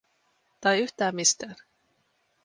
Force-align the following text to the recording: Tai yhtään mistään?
Tai 0.61 0.79
yhtään 0.79 1.15
mistään? 1.15 1.55